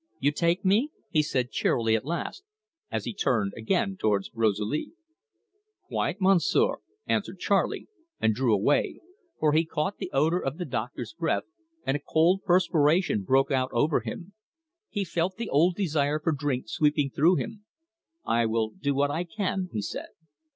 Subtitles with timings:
[0.19, 2.41] "You take me?" he said cheerily at last,
[2.89, 4.93] as he turned again towards Rosalie.
[5.89, 7.87] "Quite, Monsieur," answered Charley,
[8.19, 8.99] and drew away,
[9.39, 11.43] for he caught the odour of the doctor's breath,
[11.85, 14.33] and a cold perspiration broke out over him.
[14.89, 17.63] He felt the old desire for drink sweeping through him.
[18.25, 20.09] "I will do what I can," he said.